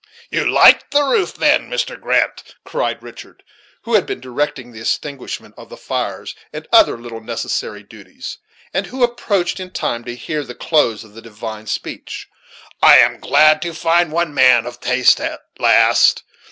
"You 0.31 0.49
like 0.49 0.89
the 0.89 1.03
roof, 1.03 1.35
then, 1.35 1.69
Mr. 1.69 2.01
Grant," 2.01 2.55
cried 2.63 3.03
Richard, 3.03 3.43
who 3.83 3.93
had 3.93 4.07
been 4.07 4.19
directing 4.19 4.71
the 4.71 4.79
extinguishment 4.79 5.53
of 5.59 5.69
the 5.69 5.77
fires 5.77 6.33
and 6.51 6.67
other 6.73 6.97
little 6.97 7.21
necessary 7.21 7.83
duties, 7.83 8.39
and 8.73 8.87
who 8.87 9.03
approached 9.03 9.59
in 9.59 9.69
time 9.69 10.03
to 10.05 10.15
hear 10.15 10.43
the 10.43 10.55
close 10.55 11.03
of 11.03 11.13
the 11.13 11.21
divine's 11.21 11.71
speech. 11.71 12.27
"I 12.81 12.97
am 12.97 13.19
glad 13.19 13.61
to 13.61 13.75
find 13.75 14.11
one 14.11 14.33
man 14.33 14.65
of 14.65 14.79
taste 14.81 15.21
at 15.21 15.41
last. 15.59 16.23